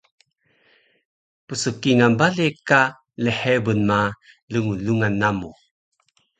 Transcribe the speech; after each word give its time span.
Pskingal 1.47 2.13
bale 2.19 2.47
ka 2.67 2.81
lhebun 3.23 3.79
ma 3.89 3.99
lnglungan 4.53 5.15
namu 5.21 5.49